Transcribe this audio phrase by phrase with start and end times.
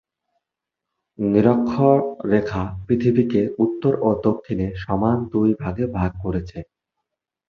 [1.19, 6.59] নিরক্ষরেখা পৃথিবীকে উত্তর ও দক্ষিণে সমান দুই ভাগে ভাগ করেছে।